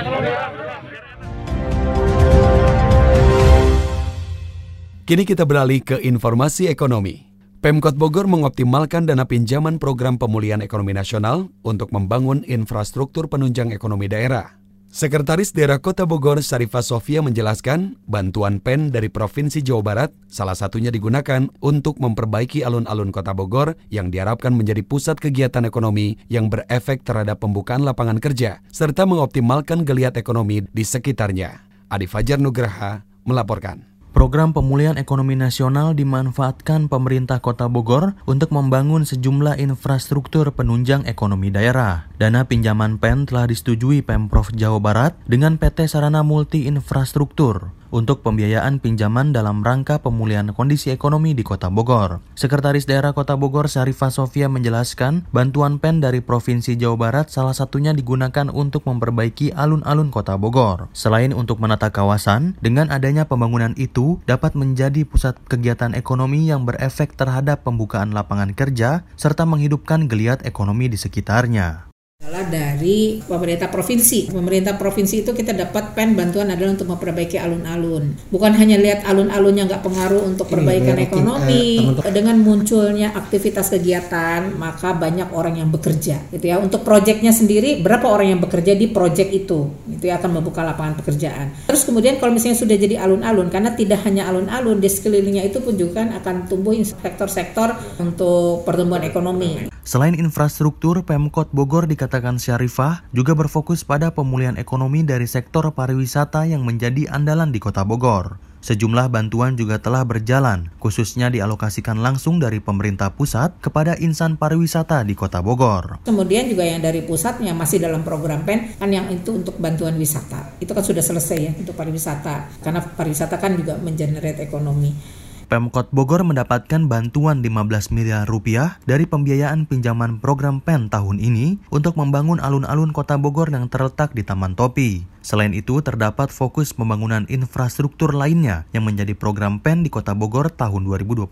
Kini 5.09 5.25
kita 5.25 5.49
beralih 5.49 5.81
ke 5.81 5.97
informasi 5.97 6.69
ekonomi. 6.69 7.28
Pemkot 7.59 7.99
Bogor 7.99 8.23
mengoptimalkan 8.23 9.03
dana 9.03 9.27
pinjaman 9.27 9.83
program 9.83 10.15
pemulihan 10.15 10.63
ekonomi 10.63 10.95
nasional 10.95 11.51
untuk 11.59 11.91
membangun 11.91 12.39
infrastruktur 12.47 13.27
penunjang 13.27 13.75
ekonomi 13.75 14.07
daerah. 14.07 14.55
Sekretaris 14.87 15.51
Daerah 15.51 15.75
Kota 15.75 16.07
Bogor 16.07 16.39
Sarifah 16.39 16.79
Sofia 16.79 17.19
menjelaskan, 17.19 17.99
bantuan 18.07 18.63
PEN 18.63 18.95
dari 18.95 19.11
Provinsi 19.11 19.59
Jawa 19.59 19.83
Barat 19.83 20.09
salah 20.31 20.55
satunya 20.55 20.87
digunakan 20.87 21.51
untuk 21.59 21.99
memperbaiki 21.99 22.63
alun-alun 22.63 23.11
Kota 23.11 23.35
Bogor 23.35 23.75
yang 23.91 24.07
diharapkan 24.07 24.55
menjadi 24.55 24.79
pusat 24.79 25.19
kegiatan 25.19 25.67
ekonomi 25.67 26.15
yang 26.31 26.47
berefek 26.47 27.03
terhadap 27.03 27.43
pembukaan 27.43 27.83
lapangan 27.83 28.23
kerja 28.23 28.63
serta 28.71 29.03
mengoptimalkan 29.03 29.83
geliat 29.83 30.15
ekonomi 30.15 30.63
di 30.71 30.87
sekitarnya. 30.87 31.59
Adi 31.91 32.07
Fajar 32.07 32.39
Nugraha 32.39 33.03
melaporkan. 33.27 33.88
Program 34.19 34.51
pemulihan 34.51 34.99
ekonomi 34.99 35.39
nasional 35.39 35.95
dimanfaatkan 35.95 36.91
pemerintah 36.91 37.39
Kota 37.39 37.71
Bogor 37.71 38.19
untuk 38.27 38.51
membangun 38.51 39.07
sejumlah 39.07 39.55
infrastruktur 39.63 40.51
penunjang 40.51 41.07
ekonomi 41.07 41.47
daerah. 41.47 42.11
Dana 42.19 42.43
pinjaman 42.43 42.99
PEN 42.99 43.31
telah 43.31 43.47
disetujui 43.47 44.03
Pemprov 44.03 44.51
Jawa 44.51 44.83
Barat 44.83 45.15
dengan 45.23 45.55
PT 45.55 45.87
Sarana 45.87 46.19
Multi 46.19 46.67
Infrastruktur 46.67 47.78
untuk 47.89 48.21
pembiayaan 48.21 48.79
pinjaman 48.81 49.33
dalam 49.33 49.61
rangka 49.65 49.99
pemulihan 49.99 50.49
kondisi 50.53 50.93
ekonomi 50.93 51.33
di 51.33 51.41
Kota 51.41 51.67
Bogor. 51.67 52.21
Sekretaris 52.37 52.85
Daerah 52.85 53.11
Kota 53.11 53.35
Bogor 53.35 53.67
Syarifah 53.67 54.13
Sofia 54.13 54.47
menjelaskan, 54.47 55.27
bantuan 55.33 55.81
PEN 55.81 55.99
dari 55.99 56.21
Provinsi 56.23 56.77
Jawa 56.77 56.95
Barat 56.95 57.27
salah 57.33 57.57
satunya 57.57 57.91
digunakan 57.91 58.47
untuk 58.53 58.85
memperbaiki 58.85 59.51
alun-alun 59.57 60.13
Kota 60.13 60.37
Bogor. 60.37 60.87
Selain 60.93 61.33
untuk 61.33 61.57
menata 61.57 61.89
kawasan, 61.89 62.55
dengan 62.61 62.93
adanya 62.93 63.25
pembangunan 63.25 63.73
itu 63.75 64.21
dapat 64.29 64.53
menjadi 64.53 65.03
pusat 65.03 65.35
kegiatan 65.49 65.97
ekonomi 65.97 66.47
yang 66.47 66.63
berefek 66.63 67.17
terhadap 67.17 67.65
pembukaan 67.65 68.13
lapangan 68.13 68.53
kerja 68.53 69.03
serta 69.17 69.43
menghidupkan 69.49 70.05
geliat 70.05 70.45
ekonomi 70.45 70.87
di 70.87 70.95
sekitarnya 70.95 71.88
adalah 72.29 72.45
dari 72.45 73.23
pemerintah 73.25 73.71
provinsi. 73.73 74.29
Pemerintah 74.29 74.77
provinsi 74.77 75.25
itu 75.25 75.31
kita 75.33 75.49
dapat 75.49 75.97
pen 75.97 76.13
bantuan 76.19 76.53
adalah 76.53 76.77
untuk 76.77 76.91
memperbaiki 76.91 77.41
alun-alun. 77.41 78.11
Bukan 78.29 78.53
hanya 78.53 78.77
lihat 78.77 79.07
alun-alunnya 79.07 79.65
nggak 79.65 79.81
pengaruh 79.81 80.27
untuk 80.29 80.51
perbaikan 80.51 80.99
Ini, 80.99 81.07
ekonomi. 81.09 81.65
Uh, 81.79 82.11
Dengan 82.11 82.37
munculnya 82.43 83.17
aktivitas 83.17 83.73
kegiatan, 83.73 84.51
maka 84.55 84.93
banyak 84.93 85.31
orang 85.33 85.63
yang 85.63 85.73
bekerja. 85.73 86.19
Gitu 86.29 86.43
ya. 86.43 86.61
Untuk 86.61 86.83
proyeknya 86.83 87.31
sendiri, 87.31 87.79
berapa 87.79 88.05
orang 88.05 88.35
yang 88.35 88.41
bekerja 88.43 88.75
di 88.75 88.91
proyek 88.91 89.31
itu? 89.31 89.71
Itu 89.87 90.03
ya, 90.03 90.21
akan 90.21 90.43
membuka 90.43 90.61
lapangan 90.61 90.99
pekerjaan. 90.99 91.71
Terus 91.71 91.87
kemudian 91.87 92.19
kalau 92.21 92.35
misalnya 92.35 92.59
sudah 92.59 92.75
jadi 92.75 92.99
alun-alun, 92.99 93.47
karena 93.47 93.71
tidak 93.79 94.03
hanya 94.03 94.27
alun-alun, 94.27 94.77
di 94.83 94.91
sekelilingnya 94.91 95.47
itu 95.47 95.63
pun 95.63 95.79
juga 95.79 96.03
akan 96.03 96.51
tumbuh 96.51 96.75
sektor-sektor 96.83 97.79
untuk 97.95 98.67
pertumbuhan 98.67 99.07
ekonomi. 99.07 99.71
Selain 99.87 100.13
infrastruktur, 100.13 101.01
Pemkot 101.01 101.49
Bogor 101.49 101.89
dikatakan 101.89 102.08
Syarifah 102.09 103.05
juga 103.13 103.37
berfokus 103.37 103.85
pada 103.85 104.09
pemulihan 104.09 104.57
ekonomi 104.57 105.05
dari 105.05 105.29
sektor 105.29 105.69
pariwisata 105.69 106.49
yang 106.49 106.65
menjadi 106.65 107.05
andalan 107.13 107.53
di 107.53 107.61
Kota 107.61 107.85
Bogor. 107.85 108.41
Sejumlah 108.59 109.07
bantuan 109.07 109.55
juga 109.55 109.79
telah 109.79 110.03
berjalan, 110.03 110.67
khususnya 110.83 111.31
dialokasikan 111.31 111.95
langsung 112.03 112.43
dari 112.43 112.59
pemerintah 112.59 113.07
pusat 113.15 113.55
kepada 113.63 113.95
insan 114.03 114.35
pariwisata 114.35 114.99
di 115.07 115.15
Kota 115.15 115.39
Bogor. 115.39 116.03
Kemudian 116.03 116.51
juga 116.51 116.67
yang 116.67 116.83
dari 116.83 116.99
pusatnya 116.99 117.55
masih 117.55 117.79
dalam 117.79 118.03
program 118.03 118.43
PEN, 118.43 118.75
kan 118.75 118.91
yang 118.91 119.07
itu 119.07 119.39
untuk 119.39 119.55
bantuan 119.63 119.95
wisata. 119.95 120.59
Itu 120.59 120.75
kan 120.75 120.83
sudah 120.83 120.99
selesai 120.99 121.37
ya 121.39 121.51
untuk 121.55 121.71
pariwisata, 121.71 122.59
karena 122.59 122.83
pariwisata 122.83 123.39
kan 123.39 123.55
juga 123.55 123.79
mengenerate 123.79 124.43
ekonomi. 124.43 125.18
Pemkot 125.49 125.89
Bogor 125.89 126.21
mendapatkan 126.21 126.85
bantuan 126.85 127.41
15 127.41 127.89
miliar 127.89 128.29
rupiah 128.29 128.77
dari 128.85 129.09
pembiayaan 129.09 129.65
pinjaman 129.65 130.21
program 130.21 130.61
PEN 130.61 130.93
tahun 130.93 131.17
ini 131.17 131.57
untuk 131.73 131.97
membangun 131.97 132.37
alun-alun 132.37 132.93
kota 132.93 133.17
Bogor 133.17 133.49
yang 133.49 133.65
terletak 133.65 134.13
di 134.13 134.21
Taman 134.21 134.53
Topi. 134.53 135.09
Selain 135.25 135.49
itu, 135.57 135.81
terdapat 135.81 136.29
fokus 136.29 136.69
pembangunan 136.69 137.25
infrastruktur 137.33 138.13
lainnya 138.13 138.69
yang 138.77 138.85
menjadi 138.85 139.17
program 139.17 139.57
PEN 139.57 139.81
di 139.81 139.89
kota 139.89 140.13
Bogor 140.13 140.53
tahun 140.53 140.85
2021. 140.85 141.25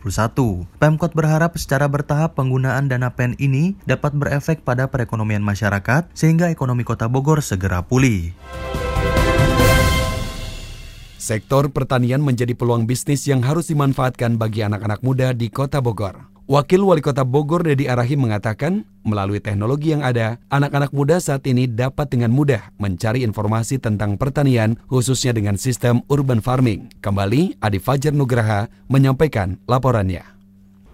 Pemkot 0.82 1.14
berharap 1.14 1.54
secara 1.62 1.86
bertahap 1.86 2.34
penggunaan 2.34 2.90
dana 2.90 3.14
PEN 3.14 3.38
ini 3.38 3.78
dapat 3.86 4.18
berefek 4.18 4.66
pada 4.66 4.90
perekonomian 4.90 5.46
masyarakat 5.46 6.10
sehingga 6.18 6.50
ekonomi 6.50 6.82
kota 6.82 7.06
Bogor 7.06 7.46
segera 7.46 7.86
pulih. 7.86 8.34
Sektor 11.18 11.74
pertanian 11.74 12.22
menjadi 12.22 12.54
peluang 12.54 12.86
bisnis 12.86 13.26
yang 13.26 13.42
harus 13.42 13.74
dimanfaatkan 13.74 14.38
bagi 14.38 14.62
anak-anak 14.62 15.02
muda 15.02 15.34
di 15.34 15.50
Kota 15.50 15.82
Bogor. 15.82 16.30
Wakil 16.48 16.80
Wali 16.80 17.04
Kota 17.04 17.28
Bogor 17.28 17.66
Dedi 17.66 17.90
Arahim 17.92 18.24
mengatakan, 18.30 18.88
melalui 19.04 19.44
teknologi 19.44 19.92
yang 19.92 20.06
ada, 20.06 20.40
anak-anak 20.48 20.96
muda 20.96 21.20
saat 21.20 21.44
ini 21.50 21.68
dapat 21.68 22.08
dengan 22.08 22.32
mudah 22.32 22.72
mencari 22.80 23.26
informasi 23.26 23.82
tentang 23.82 24.16
pertanian, 24.16 24.80
khususnya 24.88 25.36
dengan 25.36 25.60
sistem 25.60 26.06
urban 26.08 26.40
farming. 26.40 26.88
Kembali, 27.04 27.60
Adi 27.60 27.82
Fajar 27.82 28.16
Nugraha 28.16 28.72
menyampaikan 28.88 29.60
laporannya. 29.68 30.37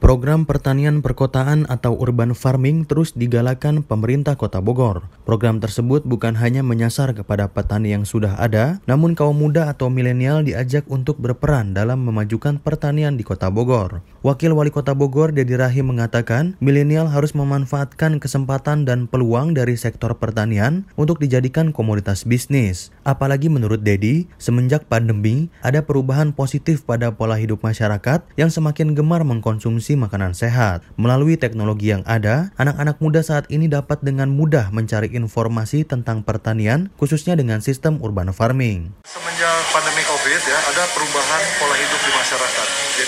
Program 0.03 0.43
pertanian 0.43 0.99
perkotaan 0.99 1.63
atau 1.71 1.95
urban 1.95 2.35
farming 2.35 2.83
terus 2.83 3.15
digalakan 3.15 3.87
pemerintah 3.87 4.35
Kota 4.35 4.59
Bogor. 4.59 5.07
Program 5.23 5.63
tersebut 5.63 6.03
bukan 6.03 6.35
hanya 6.35 6.59
menyasar 6.59 7.15
kepada 7.15 7.47
petani 7.47 7.95
yang 7.95 8.03
sudah 8.03 8.35
ada, 8.35 8.83
namun 8.83 9.15
kaum 9.15 9.39
muda 9.39 9.71
atau 9.71 9.87
milenial 9.87 10.43
diajak 10.43 10.83
untuk 10.91 11.23
berperan 11.23 11.71
dalam 11.71 12.03
memajukan 12.03 12.59
pertanian 12.59 13.15
di 13.15 13.23
Kota 13.23 13.47
Bogor. 13.47 14.03
Wakil 14.27 14.51
Wali 14.51 14.75
Kota 14.75 14.91
Bogor 14.91 15.31
Dedi 15.31 15.55
Rahim 15.55 15.95
mengatakan, 15.95 16.59
milenial 16.59 17.07
harus 17.07 17.31
memanfaatkan 17.31 18.19
kesempatan 18.19 18.83
dan 18.83 19.07
peluang 19.07 19.55
dari 19.55 19.79
sektor 19.79 20.11
pertanian 20.19 20.83
untuk 20.99 21.23
dijadikan 21.23 21.71
komoditas 21.71 22.27
bisnis. 22.27 22.91
Apalagi 23.07 23.47
menurut 23.47 23.79
Dedi, 23.87 24.27
semenjak 24.35 24.83
pandemi 24.91 25.47
ada 25.63 25.79
perubahan 25.79 26.35
positif 26.35 26.83
pada 26.83 27.15
pola 27.15 27.39
hidup 27.39 27.63
masyarakat 27.63 28.27
yang 28.35 28.51
semakin 28.51 28.99
gemar 28.99 29.23
mengkonsumsi 29.23 29.92
makanan 29.95 30.35
sehat. 30.35 30.85
Melalui 30.99 31.39
teknologi 31.39 31.95
yang 31.95 32.03
ada, 32.03 32.51
anak-anak 32.59 32.99
muda 32.99 33.23
saat 33.23 33.47
ini 33.47 33.71
dapat 33.71 34.03
dengan 34.03 34.29
mudah 34.29 34.69
mencari 34.75 35.09
informasi 35.15 35.87
tentang 35.87 36.21
pertanian, 36.21 36.91
khususnya 36.99 37.39
dengan 37.39 37.63
sistem 37.63 37.97
urban 38.03 38.29
farming. 38.35 38.91
Semenjak 39.07 39.63
pandemi 39.71 40.03
COVID 40.03 40.41
ya, 40.43 40.59
ada 40.69 40.83
perubahan 40.91 41.43
pola 41.57 41.75
hidup 41.79 42.02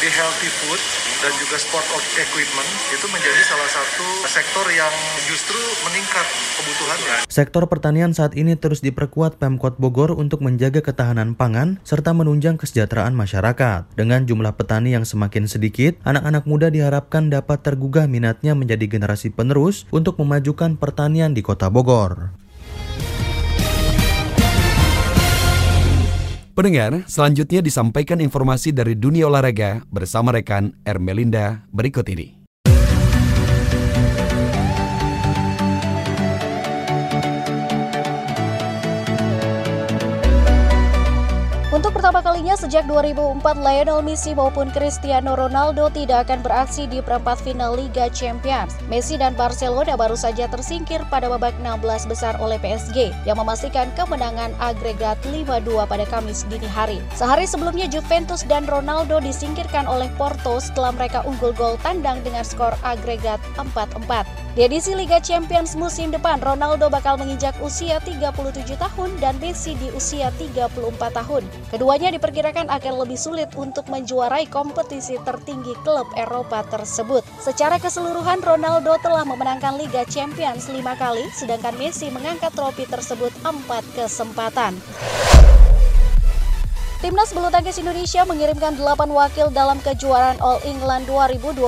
di 0.06 0.14
healthy 0.14 0.50
food 0.62 0.78
dan 1.26 1.34
juga 1.42 1.58
sport 1.58 1.82
equipment 2.14 2.70
itu 2.94 3.10
menjadi 3.10 3.42
salah 3.50 3.66
satu 3.66 4.06
sektor 4.30 4.62
yang 4.70 4.94
justru 5.26 5.58
meningkat 5.82 6.22
kebutuhannya. 6.62 7.16
Sektor 7.26 7.66
pertanian 7.66 8.14
saat 8.14 8.38
ini 8.38 8.54
terus 8.54 8.86
diperkuat 8.86 9.42
Pemkot 9.42 9.82
Bogor 9.82 10.14
untuk 10.14 10.46
menjaga 10.46 10.86
ketahanan 10.86 11.34
pangan 11.34 11.82
serta 11.82 12.14
menunjang 12.14 12.62
kesejahteraan 12.62 13.18
masyarakat. 13.18 13.98
Dengan 13.98 14.30
jumlah 14.30 14.54
petani 14.54 14.94
yang 14.94 15.10
semakin 15.10 15.50
sedikit, 15.50 15.98
anak-anak 16.06 16.46
muda 16.46 16.70
diharapkan 16.70 17.34
dapat 17.34 17.66
tergugah 17.66 18.06
minatnya 18.06 18.54
menjadi 18.54 18.86
generasi 18.86 19.34
penerus 19.34 19.90
untuk 19.90 20.22
memajukan 20.22 20.78
pertanian 20.78 21.34
di 21.34 21.42
Kota 21.42 21.74
Bogor. 21.74 22.45
Pendengar, 26.56 27.04
selanjutnya 27.04 27.60
disampaikan 27.60 28.24
informasi 28.24 28.72
dari 28.72 28.96
dunia 28.96 29.28
olahraga 29.28 29.84
bersama 29.92 30.32
rekan 30.32 30.72
Ermelinda 30.88 31.68
berikut 31.68 32.08
ini. 32.08 32.45
Sejak 42.56 42.88
2004, 42.88 43.44
Lionel 43.60 44.00
Messi 44.00 44.32
maupun 44.32 44.72
Cristiano 44.72 45.36
Ronaldo 45.36 45.92
tidak 45.92 46.28
akan 46.28 46.40
beraksi 46.40 46.88
di 46.88 47.04
perempat 47.04 47.44
final 47.44 47.76
Liga 47.76 48.08
Champions. 48.12 48.76
Messi 48.88 49.20
dan 49.20 49.36
Barcelona 49.36 50.00
baru 50.00 50.16
saja 50.16 50.48
tersingkir 50.48 51.04
pada 51.12 51.28
babak 51.28 51.52
16 51.60 52.08
besar 52.08 52.40
oleh 52.40 52.56
PSG 52.64 53.12
yang 53.28 53.36
memastikan 53.36 53.92
kemenangan 54.00 54.56
agregat 54.64 55.20
5-2 55.28 55.84
pada 55.86 56.08
Kamis 56.08 56.48
dini 56.48 56.68
hari. 56.68 57.04
Sehari 57.12 57.44
sebelumnya 57.44 57.92
Juventus 57.92 58.48
dan 58.48 58.64
Ronaldo 58.66 59.20
disingkirkan 59.20 59.86
oleh 59.86 60.08
Porto 60.16 60.58
setelah 60.64 60.96
mereka 60.96 61.22
unggul 61.28 61.52
gol 61.52 61.76
tandang 61.84 62.24
dengan 62.24 62.48
skor 62.48 62.74
agregat 62.82 63.44
4-4. 63.60 64.45
Di 64.56 64.64
edisi 64.64 64.96
Liga 64.96 65.20
Champions 65.20 65.76
musim 65.76 66.16
depan, 66.16 66.40
Ronaldo 66.40 66.88
bakal 66.88 67.20
menginjak 67.20 67.60
usia 67.60 68.00
37 68.00 68.80
tahun 68.80 69.12
dan 69.20 69.36
Messi 69.44 69.76
di 69.76 69.92
usia 69.92 70.32
34 70.32 70.96
tahun. 70.96 71.44
Keduanya 71.76 72.16
diperkirakan 72.16 72.72
akan 72.72 72.94
lebih 73.04 73.20
sulit 73.20 73.52
untuk 73.60 73.84
menjuarai 73.92 74.48
kompetisi 74.48 75.20
tertinggi 75.28 75.76
klub 75.84 76.08
Eropa 76.16 76.64
tersebut. 76.72 77.28
Secara 77.36 77.84
keseluruhan, 77.84 78.40
Ronaldo 78.40 78.96
telah 79.04 79.28
memenangkan 79.28 79.76
Liga 79.76 80.08
Champions 80.08 80.72
lima 80.72 80.96
kali, 80.96 81.28
sedangkan 81.36 81.76
Messi 81.76 82.08
mengangkat 82.08 82.56
trofi 82.56 82.88
tersebut 82.88 83.36
empat 83.44 83.84
kesempatan. 83.92 84.80
Timnas 87.04 87.36
bulu 87.36 87.52
tangkis 87.52 87.76
Indonesia 87.76 88.24
mengirimkan 88.24 88.80
8 88.80 89.12
wakil 89.12 89.52
dalam 89.52 89.84
kejuaraan 89.84 90.40
All 90.40 90.64
England 90.64 91.12
2021 91.12 91.60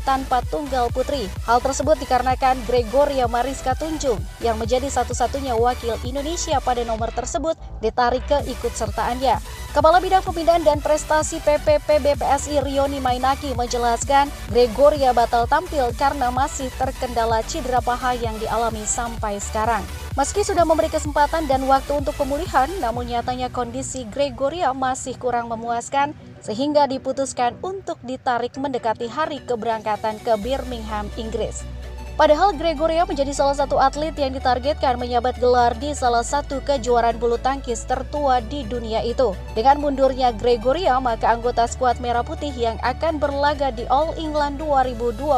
tanpa 0.00 0.40
tunggal 0.48 0.88
putri. 0.88 1.28
Hal 1.44 1.60
tersebut 1.60 2.00
dikarenakan 2.00 2.56
Gregoria 2.64 3.28
Mariska 3.28 3.76
Tunjung 3.76 4.16
yang 4.40 4.56
menjadi 4.56 4.88
satu-satunya 4.88 5.52
wakil 5.52 6.00
Indonesia 6.08 6.56
pada 6.64 6.80
nomor 6.80 7.12
tersebut 7.12 7.60
ditarik 7.84 8.24
ke 8.24 8.40
ikut 8.48 8.72
sertaannya. 8.72 9.36
Kepala 9.74 9.98
Bidang 9.98 10.22
Pembinaan 10.22 10.62
dan 10.62 10.78
Prestasi 10.78 11.42
PPP 11.42 11.98
BPSI 11.98 12.62
Rioni 12.62 13.02
Mainaki 13.02 13.58
menjelaskan 13.58 14.30
Gregoria 14.54 15.10
batal 15.10 15.50
tampil 15.50 15.90
karena 15.98 16.30
masih 16.30 16.70
terkendala 16.78 17.42
cedera 17.42 17.82
paha 17.82 18.14
yang 18.14 18.38
dialami 18.38 18.86
sampai 18.86 19.42
sekarang. 19.42 19.82
Meski 20.14 20.46
sudah 20.46 20.62
memberi 20.62 20.94
kesempatan 20.94 21.50
dan 21.50 21.66
waktu 21.66 21.90
untuk 21.90 22.14
pemulihan, 22.14 22.70
namun 22.78 23.10
nyatanya 23.10 23.50
kondisi 23.50 24.06
Gregoria 24.14 24.70
masih 24.70 25.18
kurang 25.18 25.50
memuaskan 25.50 26.14
sehingga 26.38 26.86
diputuskan 26.86 27.58
untuk 27.58 27.98
ditarik 28.06 28.54
mendekati 28.54 29.10
hari 29.10 29.42
keberangkatan 29.42 30.22
ke 30.22 30.38
Birmingham, 30.38 31.10
Inggris. 31.18 31.66
Padahal 32.14 32.54
Gregoria 32.54 33.02
menjadi 33.02 33.34
salah 33.34 33.58
satu 33.58 33.74
atlet 33.74 34.14
yang 34.14 34.30
ditargetkan 34.30 34.94
menyabat 35.02 35.34
gelar 35.42 35.74
di 35.82 35.90
salah 35.98 36.22
satu 36.22 36.62
kejuaraan 36.62 37.18
bulu 37.18 37.34
tangkis 37.42 37.82
tertua 37.82 38.38
di 38.38 38.62
dunia 38.62 39.02
itu. 39.02 39.34
Dengan 39.58 39.82
mundurnya 39.82 40.30
Gregoria, 40.30 41.02
maka 41.02 41.34
anggota 41.34 41.66
skuad 41.66 41.98
Merah 41.98 42.22
Putih 42.22 42.54
yang 42.54 42.78
akan 42.86 43.18
berlaga 43.18 43.74
di 43.74 43.82
All 43.90 44.14
England 44.14 44.62
2021 44.62 45.34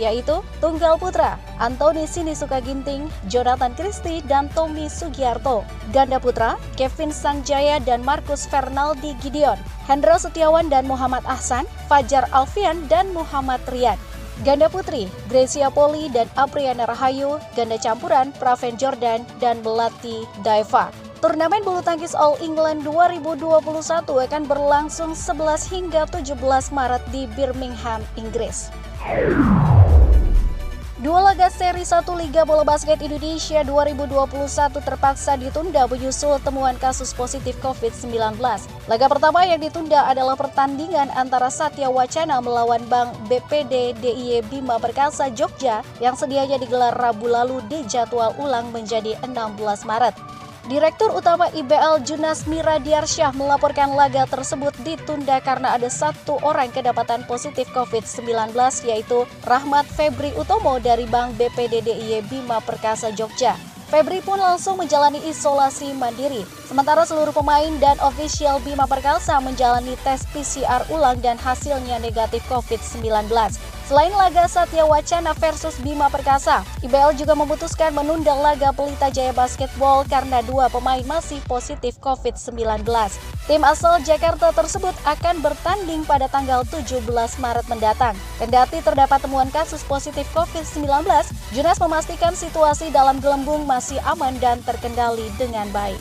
yaitu 0.00 0.40
Tunggal 0.64 0.96
Putra, 0.96 1.36
Anthony 1.60 2.08
Sinisuka 2.08 2.64
Ginting, 2.64 3.12
Jonathan 3.28 3.76
Christie, 3.76 4.24
dan 4.24 4.48
Tommy 4.56 4.88
Sugiarto. 4.88 5.60
Ganda 5.92 6.16
Putra, 6.16 6.56
Kevin 6.80 7.12
Sanjaya 7.12 7.84
dan 7.84 8.00
Marcus 8.00 8.48
Fernaldi 8.48 9.12
Gideon. 9.20 9.60
Hendra 9.84 10.16
Setiawan 10.16 10.72
dan 10.72 10.88
Muhammad 10.88 11.24
Ahsan, 11.28 11.68
Fajar 11.84 12.24
Alfian 12.32 12.88
dan 12.88 13.12
Muhammad 13.12 13.60
Rian. 13.68 14.00
Ganda 14.46 14.70
putri, 14.70 15.10
Gracia 15.26 15.66
Poli 15.66 16.06
dan 16.14 16.30
Apriana 16.38 16.86
Rahayu, 16.86 17.42
ganda 17.58 17.74
campuran, 17.74 18.30
Praven 18.38 18.78
Jordan, 18.78 19.26
dan 19.42 19.58
Belati 19.66 20.22
Daiva. 20.46 20.94
Turnamen 21.18 21.66
bulu 21.66 21.82
tangkis 21.82 22.14
All 22.14 22.38
England 22.38 22.86
2021 22.86 23.50
akan 24.06 24.42
berlangsung 24.46 25.18
11 25.18 25.66
hingga 25.74 26.06
17 26.14 26.38
Maret 26.70 27.02
di 27.10 27.26
Birmingham, 27.34 27.98
Inggris. 28.14 28.70
Dua 30.98 31.22
laga 31.22 31.46
seri 31.46 31.86
1 31.86 32.10
Liga 32.18 32.42
Bola 32.42 32.66
Basket 32.66 32.98
Indonesia 32.98 33.62
2021 33.62 34.18
terpaksa 34.82 35.38
ditunda 35.38 35.86
menyusul 35.86 36.42
temuan 36.42 36.74
kasus 36.74 37.14
positif 37.14 37.54
COVID-19. 37.62 38.34
Laga 38.90 39.06
pertama 39.06 39.46
yang 39.46 39.62
ditunda 39.62 40.10
adalah 40.10 40.34
pertandingan 40.34 41.06
antara 41.14 41.54
Satya 41.54 41.86
Wacana 41.86 42.42
melawan 42.42 42.82
Bank 42.90 43.14
BPD 43.30 43.94
DIY 44.02 44.50
Bima 44.50 44.82
Perkasa 44.82 45.30
Jogja 45.30 45.86
yang 46.02 46.18
sedianya 46.18 46.58
digelar 46.58 46.90
Rabu 46.98 47.30
lalu 47.30 47.62
di 47.70 47.86
jadwal 47.86 48.34
ulang 48.34 48.74
menjadi 48.74 49.14
16 49.22 49.54
Maret. 49.86 50.18
Direktur 50.68 51.16
Utama 51.16 51.48
IBL 51.56 52.04
Junas 52.04 52.44
Miradiarsyah 52.44 53.32
melaporkan 53.32 53.88
laga 53.96 54.28
tersebut 54.28 54.76
ditunda 54.84 55.40
karena 55.40 55.72
ada 55.72 55.88
satu 55.88 56.36
orang 56.44 56.68
kedapatan 56.68 57.24
positif 57.24 57.72
COVID-19 57.72 58.52
yaitu 58.84 59.24
Rahmat 59.48 59.88
Febri 59.88 60.28
Utomo 60.36 60.76
dari 60.76 61.08
Bank 61.08 61.40
BPD 61.40 61.88
DIY 61.88 62.28
Bima 62.28 62.60
Perkasa 62.60 63.08
Jogja. 63.16 63.56
Febri 63.88 64.20
pun 64.20 64.36
langsung 64.36 64.76
menjalani 64.76 65.24
isolasi 65.24 65.96
mandiri. 65.96 66.44
Sementara 66.68 67.08
seluruh 67.08 67.32
pemain 67.32 67.72
dan 67.80 67.96
ofisial 68.04 68.60
Bima 68.60 68.84
Perkasa 68.84 69.40
menjalani 69.40 69.96
tes 70.04 70.28
PCR 70.36 70.84
ulang 70.92 71.16
dan 71.24 71.40
hasilnya 71.40 71.96
negatif 71.96 72.44
COVID-19. 72.52 73.32
Selain 73.88 74.12
laga 74.12 74.44
Satya 74.44 74.84
Wacana 74.84 75.32
versus 75.32 75.80
Bima 75.80 76.12
Perkasa, 76.12 76.60
IBL 76.84 77.16
juga 77.16 77.32
memutuskan 77.32 77.88
menunda 77.96 78.36
laga 78.36 78.68
Pelita 78.68 79.08
Jaya 79.08 79.32
Basketball 79.32 80.04
karena 80.04 80.44
dua 80.44 80.68
pemain 80.68 81.00
masih 81.08 81.40
positif 81.48 81.96
COVID-19. 82.04 82.84
Tim 83.48 83.62
asal 83.64 83.96
Jakarta 84.04 84.52
tersebut 84.52 84.92
akan 85.08 85.40
bertanding 85.40 86.04
pada 86.04 86.28
tanggal 86.28 86.68
17 86.68 87.00
Maret 87.40 87.64
mendatang. 87.72 88.12
Kendati 88.36 88.84
terdapat 88.84 89.24
temuan 89.24 89.48
kasus 89.48 89.80
positif 89.88 90.28
COVID-19, 90.36 91.08
Junas 91.56 91.80
memastikan 91.80 92.36
situasi 92.36 92.92
dalam 92.92 93.24
gelembung 93.24 93.64
masih 93.64 93.96
aman 94.04 94.36
dan 94.36 94.60
terkendali 94.68 95.32
dengan 95.40 95.64
baik. 95.72 95.96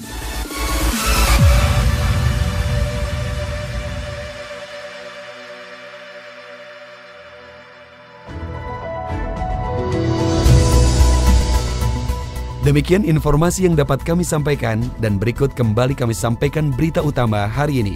Demikian 12.67 13.07
informasi 13.07 13.63
yang 13.63 13.79
dapat 13.79 14.03
kami 14.03 14.27
sampaikan 14.27 14.83
dan 14.99 15.15
berikut 15.15 15.55
kembali 15.55 15.95
kami 15.95 16.11
sampaikan 16.11 16.67
berita 16.67 16.99
utama 16.99 17.47
hari 17.47 17.79
ini. 17.79 17.95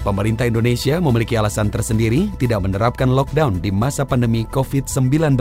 Pemerintah 0.00 0.48
Indonesia 0.48 1.04
memiliki 1.04 1.36
alasan 1.36 1.68
tersendiri 1.68 2.32
tidak 2.40 2.64
menerapkan 2.64 3.12
lockdown 3.12 3.60
di 3.60 3.68
masa 3.68 4.08
pandemi 4.08 4.48
COVID-19. 4.48 5.36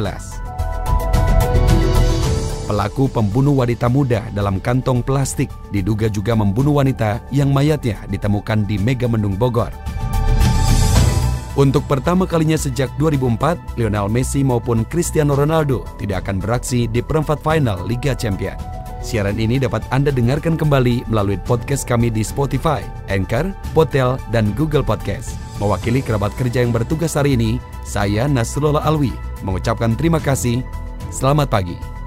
Pelaku 2.67 3.07
pembunuh 3.07 3.63
wanita 3.63 3.87
muda 3.87 4.27
dalam 4.35 4.59
kantong 4.59 4.99
plastik 4.99 5.47
diduga 5.71 6.11
juga 6.11 6.35
membunuh 6.35 6.83
wanita 6.83 7.23
yang 7.31 7.55
mayatnya 7.55 8.03
ditemukan 8.11 8.67
di 8.67 8.75
Megamendung 8.75 9.39
Bogor. 9.39 9.71
Untuk 11.57 11.85
pertama 11.89 12.29
kalinya 12.29 12.55
sejak 12.55 12.93
2004, 13.01 13.79
Lionel 13.81 14.05
Messi 14.05 14.45
maupun 14.45 14.85
Cristiano 14.85 15.33
Ronaldo 15.33 15.81
tidak 15.97 16.27
akan 16.27 16.37
beraksi 16.37 16.85
di 16.85 17.01
perempat 17.01 17.41
final 17.41 17.81
Liga 17.89 18.13
Champion. 18.13 18.55
Siaran 18.99 19.39
ini 19.39 19.57
dapat 19.57 19.81
Anda 19.95 20.11
dengarkan 20.11 20.59
kembali 20.59 21.07
melalui 21.07 21.39
podcast 21.39 21.87
kami 21.87 22.11
di 22.11 22.19
Spotify, 22.21 22.83
Anchor, 23.07 23.55
Potel, 23.71 24.19
dan 24.29 24.51
Google 24.53 24.83
Podcast. 24.83 25.39
Mewakili 25.57 26.03
kerabat 26.03 26.35
kerja 26.35 26.63
yang 26.63 26.75
bertugas 26.75 27.15
hari 27.15 27.39
ini, 27.39 27.57
saya 27.87 28.27
Nasrullah 28.27 28.83
Alwi 28.83 29.15
mengucapkan 29.41 29.95
terima 29.95 30.19
kasih. 30.19 30.61
Selamat 31.09 31.47
pagi. 31.49 31.98